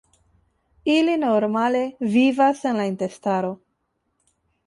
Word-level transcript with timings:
Ili 0.93 1.17
normale 1.23 1.83
vivas 2.15 2.63
en 2.71 2.81
la 2.81 2.87
intestaro. 2.95 3.51